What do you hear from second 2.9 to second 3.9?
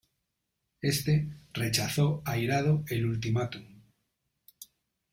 ultimátum.